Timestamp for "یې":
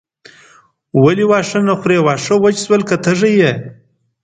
3.39-3.51